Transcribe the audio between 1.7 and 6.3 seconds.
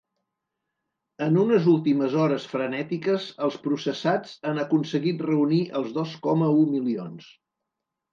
últimes hores frenètiques els processats han aconseguit reunir els dos